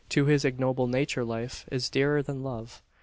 To 0.09 0.25
his 0.25 0.43
ignoble 0.43 0.87
nature 0.87 1.23
life 1.23 1.67
is 1.71 1.87
dearer 1.87 2.23
than 2.23 2.41
love. 2.41 2.81